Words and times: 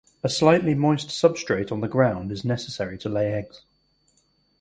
A 0.23 0.29
slightly 0.29 0.73
moist 0.73 1.09
substrate 1.09 1.71
on 1.71 1.81
the 1.81 1.87
ground 1.87 2.31
is 2.31 2.43
necessary 2.43 2.97
to 2.97 3.07
lay 3.07 3.33
eggs. 3.33 3.61